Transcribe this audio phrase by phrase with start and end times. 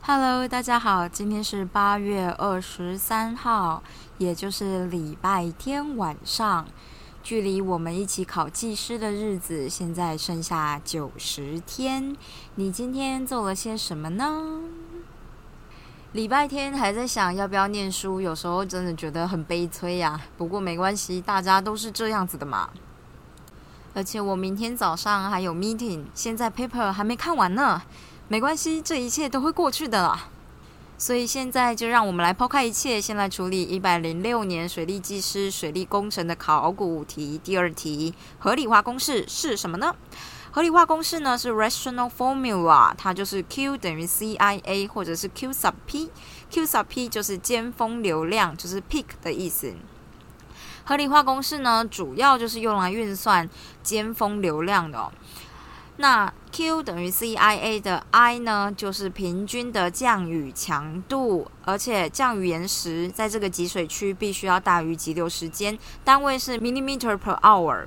[0.00, 3.82] Hello，大家好，今天是八月二十三号，
[4.18, 6.66] 也就是礼拜天晚上。
[7.22, 12.16] 距离我们一起考技师的日子，现在剩下九十天。
[12.56, 14.60] 你今天做了些什么呢？
[16.14, 20.20] 礼拜天还在想要不要念书，有时候真的觉得很悲催呀。
[20.38, 22.70] 不过没关系，大家都是这样子的嘛。
[23.94, 27.82] 而且我明天早上还有 meeting，现在 paper 还没看完呢。
[28.28, 30.28] 没关系，这一切都会过去的啦。
[30.96, 37.40] 所以现在就让我们来抛开一切，先来处理一百零六年水利技师水利工程的考古题。
[37.42, 39.92] 第二题，合理化公式是什么呢？
[40.54, 49.74] 合理化公式呢是 rational formula，它就是 Q 等于 CIA 或者是 Q sub P，Q sub P 就是尖峰流量，就是 peak 的意思。
[50.84, 53.50] 合理化公式呢，主要就是用来运算
[53.82, 55.10] 尖峰流量的。
[55.96, 67.86] 那 Q 等于 CIA 的 I 呢，就是平均的降雨强度，而且降雨延时在这个集水区必须要大于急流时间，单位是 millimeter per hour。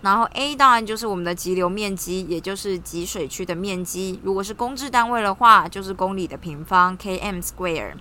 [0.00, 4.20] 然后 A 当然就是我们的急流面积，也就是集水区的面积。
[4.22, 7.94] 如果是公制单位的话，就是公里的平方 km square。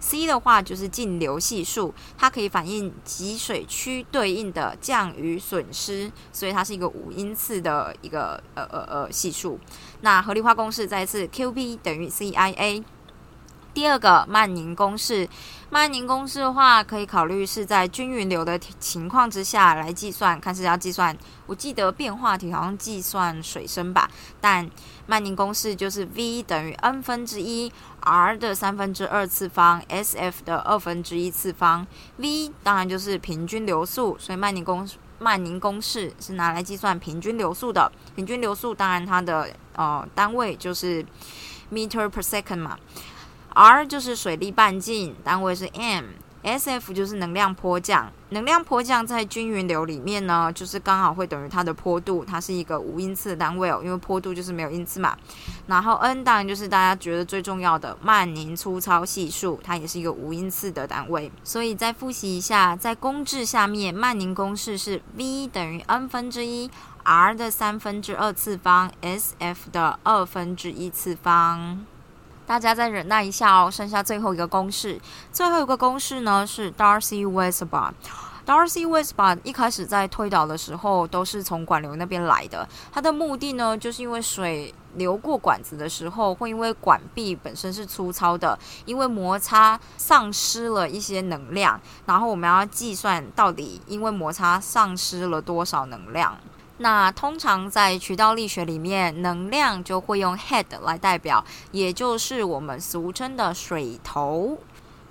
[0.00, 9.58] C 的话就是径流系数，它可以反映集水区对应的降雨损失，所以它是一个五因次的一个呃呃呃系数。
[10.02, 12.84] 那合理化公式再一次，Qb 等于 CIA。
[13.74, 15.28] 第二个曼宁公式，
[15.68, 21.14] 曼宁公式的话，可以考虑是在均匀流的情况之下来计算，看是要计算。
[21.46, 24.08] 我记得变化题好像计算水深吧，
[24.40, 24.70] 但
[25.06, 31.84] 曼宁公式就是 V 等于 n 分之一 R 的三分之二次方 SF 的二分之一次方。
[32.18, 37.90] V 当然就是平均流速，所以曼宁公曼宁公式是拿来计算平均流速的。
[38.14, 41.04] 平均流速当然它的呃单位就是
[41.72, 42.78] meter per second 嘛。
[43.54, 55.16] R 就是水力半径，单位是 m；SF 就是能量坡降，能量坡降在均匀流里面呢，就是刚好会等于它的坡度，它是一个无因次的单位哦，因为坡度就是没有因次嘛。
[55.68, 61.30] 然后 n 当然就是大家觉得最重要的曼宁粗糙系数，它也是一个无因次的单位。
[61.44, 66.68] 所以再复习一下，在公制下面，曼宁公式是 V 等于 n 分之一
[67.04, 71.86] R 的三分之二次方 SF 的二分之一次方。
[72.46, 75.00] 大家再忍耐一下哦，剩下最后一个公式。
[75.32, 77.92] 最后一个公式呢是 Darcy Weisbach。
[78.46, 82.68] Darcy Weisbach 一开始在推导的时候都是从管流那边来的。
[82.92, 96.36] 它的目的呢，就是因为水流过管子的时候，会因为管壁本身是粗糙的，因为摩擦丧失了一些能量，然后我们要计算到底因为摩擦丧失了多少能量。
[96.78, 104.58] 那通常在渠道力学里面，能量就会用 head 来代表，也就是我们俗称的水头。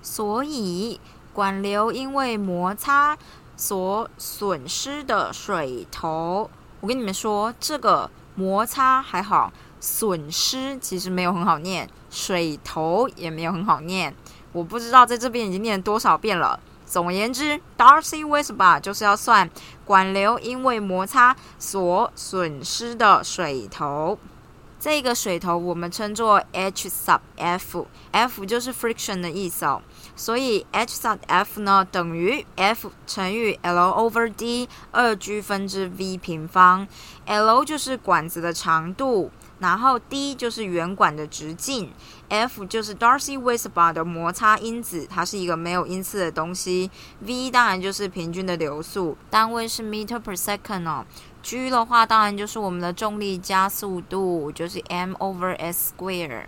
[0.02, 1.00] 所以
[1.32, 3.16] 管流因为摩擦
[3.56, 9.50] 所损失的水头，我跟你们说，这个摩擦还好，
[9.80, 14.14] 损失其实没有很好念，水头也没有很好念。
[14.52, 16.60] 我不知道在这边已经念多少遍了。
[16.86, 19.48] 总而言之，Darcy Weisbach 就是要算
[19.84, 24.18] 管流因为摩擦所损失的水头。
[24.84, 29.80] 这个水头我们称作 H sub F，F 就是 friction 的意思哦。
[30.16, 36.86] 所以 H sub F 呢等于 F 乘以 L over D 二 G 分之 V 平方。
[37.26, 39.30] L 就是管子的长度。
[39.60, 41.90] 然后 D 就是圆管的直径
[42.28, 46.90] ，F 就是 Darcy Weisbach 的摩擦因子，它是一个没有因次的东西。
[47.20, 51.06] V 当然就是平均的流速，单位是 meter per second 哦。
[51.40, 56.46] G 的话当然就是我们的重力加速度，就是 m over s square。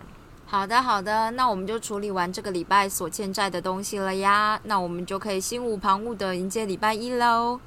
[0.48, 7.58] 好的，好的，那我们就处理完这个礼拜所欠债的东西了呀，那我们就可以心无旁骛的迎接礼拜一喽。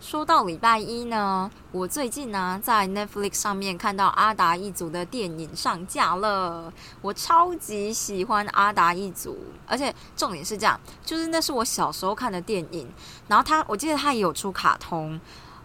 [0.00, 9.36] 说到礼拜一呢，我最近呢在 Netflix 上面看到阿达一族的电影上架了，我超级喜欢阿达一族，
[9.66, 12.88] 而且重点是这样，就是那是我小时候看的电影，
[13.26, 15.20] 然后他我记得他也有出卡通，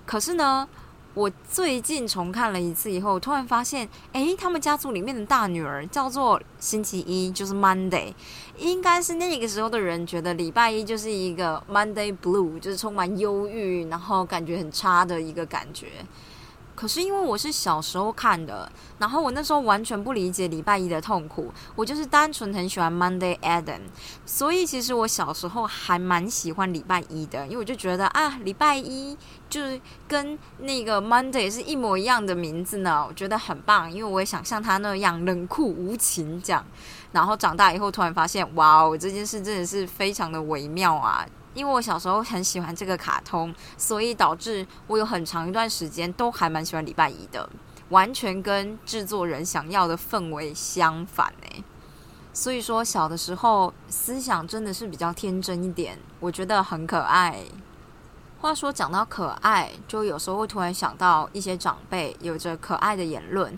[0.08, 0.68] 可是呢。
[1.18, 8.14] 我最近重看了一次以后，突然发现，哎，他们家族里面的大女儿叫做星期一，就是 Monday，
[8.60, 15.88] 应该是那个时候的人觉得礼拜一就是一个 Monday Blue，就是充满忧郁，然后感觉很差的一个感觉。
[16.78, 23.80] 可是因为我是小时候看的，然后我那时候完全不理解礼拜一的痛苦，我就是单纯很喜欢 Monday Adam，
[24.28, 29.18] 所以其实我小时候还蛮喜欢礼拜一的，因为我就觉得啊，礼拜一
[29.50, 36.64] 就是跟那个 Monday 是一模一样的名字呢，我觉得很棒，因为我也想像他那样冷酷无情这样。
[37.12, 41.26] 然后长大以后突然发现，哇哦，这件事真的是非常的微妙啊。
[41.58, 47.50] 因为我小时候很喜欢这个卡通，所以导致我有很长一段时间都还蛮喜欢礼拜一的，
[47.90, 51.64] 完全跟制作人想要的氛围相反诶。
[52.32, 57.44] 所以说小的时候思想真的是比较天真一点，我觉得很可爱。
[58.40, 63.58] 话说讲到可爱，就有时候会突然想到一些长辈有着可爱的言论。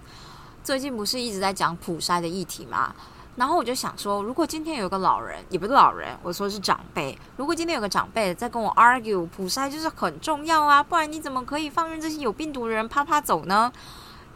[0.64, 2.96] 最近不是一直在讲普筛的议题吗？
[3.36, 7.18] 然后我就想说，如果今天有个老人，也不是老人，我说是长辈。
[7.38, 13.72] 如果今天有个长辈在跟我 argue，普筛就是很重要啊，不然你怎么可以放任这些有病毒的人啪啪走呢？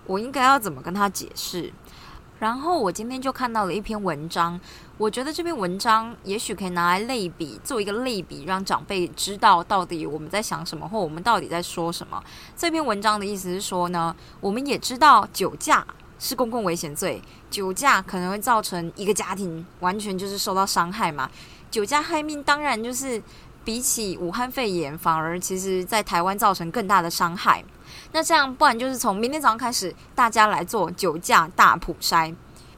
[0.05, 1.73] 我应该要怎么跟他解释？
[2.39, 4.59] 然后我今天就看到了一篇文章，
[4.97, 12.21] 我觉得这篇文章也许可以拿来类比，做一个类比，让长辈知道到底我们在想什么，或我们到底在说什么。
[12.55, 15.85] 这篇文章的意思是说呢，我们也知道酒驾。
[16.19, 21.29] 是公共危险罪，酒驾可能会造成一个家庭完全就是受到伤害嘛？
[21.69, 23.21] 酒驾害命，当然就是
[23.65, 27.63] 比起武汉肺炎，反而其实在台湾造成更大的伤害。
[28.11, 32.33] 那这样，不然就是从明天早上开始，大家来做酒驾大普筛。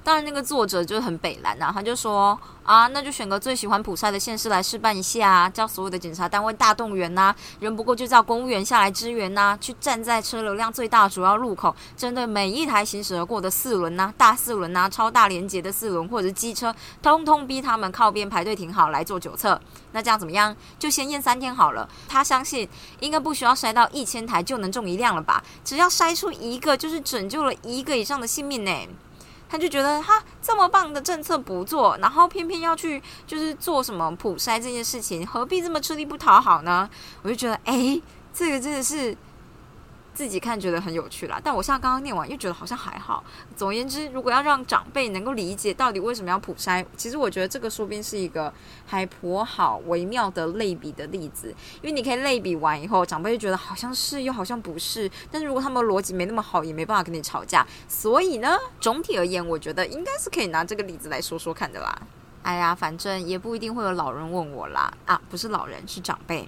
[0.05, 16.71] 当然，那个作者就是很北蓝啊，他就说啊，那就选个最喜欢普筛的县市来示范一下，叫所有的检查单位大动员呐，人不够就叫公务员下来支援呐，去站在车流量最大主要路口，针对每一台行驶而过的四轮呐、大四轮呐、超大连接的四轮或者机车，
[17.01, 19.59] 通通逼他们靠边排队停好来做酒测。
[19.93, 20.55] 那这样怎么样？
[20.77, 21.89] 就先验三天好了。
[22.07, 22.69] 他相信
[22.99, 25.43] 应该不需要筛到一千台就能中一辆了吧？
[25.63, 28.71] 只要筛出一个，就是拯救了一个以上的性命呢。
[29.55, 36.89] 他就觉得他这么棒的政策不做，然后偏偏要去就是做什么普筛这件事情，何必这么吃力不讨好呢？
[37.21, 38.01] 我就觉得，哎，
[38.33, 39.15] 这个真的是。
[40.15, 43.21] 自己看觉得很有趣啦，但我像刚刚念完又觉得好像还好。
[43.55, 48.51] 总而言之，如果要让长辈能够理解到底为什么要普筛，其实我觉得这个说不定是一个
[48.85, 51.49] 还颇好微妙的类比的例子。
[51.81, 55.11] 因为你可以类比完以后，长辈就觉得好像是又好像不是。
[55.29, 57.67] 但是如果他们逻辑没那么好，也没办法跟你吵架。
[57.89, 61.93] 所以呢，总体而言，我觉得应该是可以拿这个例子来说说看的啦。
[62.43, 64.93] 哎呀，反正也不一定会有老人问我啦。
[65.05, 66.47] 啊，不是老人，是长辈。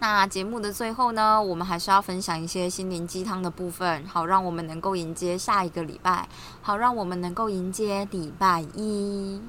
[0.00, 6.28] 那节目的最后呢，我们还是要分享一些心灵鸡汤的部分，好让我们能够迎接下一个礼拜，
[6.60, 9.40] 好让我们能够迎接礼拜一。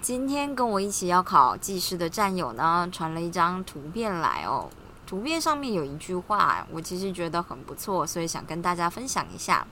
[0.00, 4.68] 今天跟我一起要考技师的战友呢，传了一张图片来哦，
[5.06, 9.66] 图片上面有一句话，我其实觉得很不错，所以想跟大家分享一下。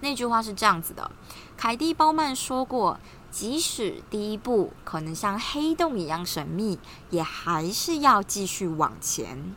[0.00, 1.10] 那句话是这样子的：
[1.56, 2.98] 凯蒂·鲍曼说过。
[3.32, 6.78] 即使第一步可能像黑洞一样神秘，
[7.08, 9.56] 也还是要继续往前。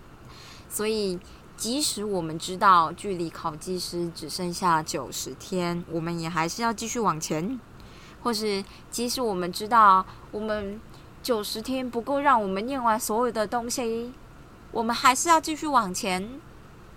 [0.70, 1.20] 所以，
[1.58, 7.60] 即使我们知道距离考技师只剩下九十天，我们也还是要继续往前。
[8.24, 10.80] 或是，即使我们知道我们
[11.22, 14.14] 九十天不够让我们念完所有的东西，
[14.72, 16.40] 我们还是要继续往前。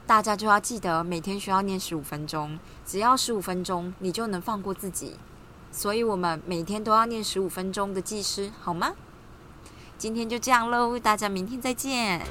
[0.09, 5.17] 大家就要记得，每天需要念十五分钟，只要十五分钟，你就能放过自己。
[5.71, 8.95] 所以我们每天都要念十五分钟的计时，好吗？
[9.99, 12.23] 今天就这样喽，大家明天再见。